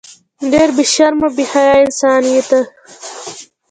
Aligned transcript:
ډیر 0.51 0.69
بی 0.77 0.85
شرمه 0.93 1.25
او 1.27 1.35
بی 1.35 1.45
حیا 1.51 1.73
انسان 1.83 2.21
یی 2.33 2.41
ته 2.49 2.59